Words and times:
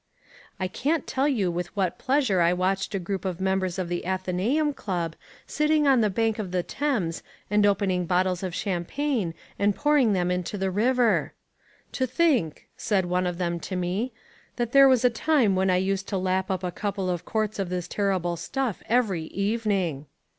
I 0.59 0.67
can't 0.67 1.05
tell 1.05 1.27
you 1.27 1.51
with 1.51 1.67
what 1.75 1.99
pleasure 1.99 2.41
I 2.41 2.53
watched 2.53 2.95
a 2.95 2.97
group 2.97 3.23
of 3.23 3.39
members 3.39 3.77
of 3.77 3.87
the 3.87 4.03
Athenaeum 4.07 4.73
Club 4.73 5.15
sitting 5.45 5.87
on 5.87 6.01
the 6.01 6.09
bank 6.09 6.39
of 6.39 6.49
the 6.49 6.63
Thames 6.63 7.21
and 7.51 7.67
opening 7.67 8.07
bottles 8.07 8.41
of 8.41 8.55
champagne 8.55 9.35
and 9.59 9.75
pouring 9.75 10.13
them 10.13 10.31
into 10.31 10.57
the 10.57 10.71
river. 10.71 11.33
"To 11.91 12.07
think," 12.07 12.67
said 12.75 13.05
one 13.05 13.27
of 13.27 13.37
them 13.37 13.59
to 13.59 13.75
me, 13.75 14.11
"that 14.55 14.71
there 14.71 14.87
was 14.89 15.05
a 15.05 15.11
time 15.11 15.55
when 15.55 15.69
I 15.69 15.77
used 15.77 16.07
to 16.07 16.17
lap 16.17 16.49
up 16.49 16.63
a 16.63 16.71
couple 16.71 17.07
of 17.07 17.23
quarts 17.23 17.59
of 17.59 17.69
this 17.69 17.87
terrible 17.87 18.37
stuff 18.37 18.81
every 18.89 19.25
evening." 19.25 20.07